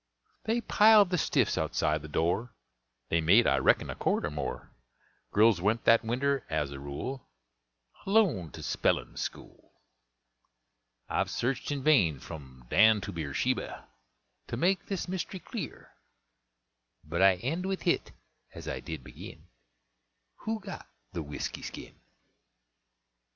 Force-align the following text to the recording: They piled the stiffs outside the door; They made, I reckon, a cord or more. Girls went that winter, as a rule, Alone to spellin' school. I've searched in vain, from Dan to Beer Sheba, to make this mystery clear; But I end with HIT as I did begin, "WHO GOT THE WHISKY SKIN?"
They 0.45 0.61
piled 0.61 1.11
the 1.11 1.17
stiffs 1.19 1.59
outside 1.59 2.01
the 2.01 2.07
door; 2.07 2.55
They 3.09 3.21
made, 3.21 3.45
I 3.45 3.57
reckon, 3.59 3.87
a 3.91 3.93
cord 3.93 4.25
or 4.25 4.31
more. 4.31 4.71
Girls 5.31 5.61
went 5.61 5.83
that 5.83 6.03
winter, 6.03 6.43
as 6.49 6.71
a 6.71 6.79
rule, 6.79 7.29
Alone 8.07 8.49
to 8.53 8.63
spellin' 8.63 9.15
school. 9.15 9.73
I've 11.07 11.29
searched 11.29 11.71
in 11.71 11.83
vain, 11.83 12.17
from 12.17 12.65
Dan 12.67 12.99
to 13.01 13.11
Beer 13.11 13.35
Sheba, 13.35 13.87
to 14.47 14.57
make 14.57 14.87
this 14.87 15.07
mystery 15.07 15.39
clear; 15.39 15.93
But 17.03 17.21
I 17.21 17.35
end 17.35 17.67
with 17.67 17.83
HIT 17.83 18.11
as 18.55 18.67
I 18.67 18.79
did 18.79 19.03
begin, 19.03 19.49
"WHO 20.37 20.61
GOT 20.61 20.87
THE 21.13 21.21
WHISKY 21.21 21.61
SKIN?" 21.61 21.95